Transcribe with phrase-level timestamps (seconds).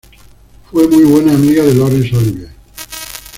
[0.71, 2.49] Fue muy buena amiga de Laurence Olivier.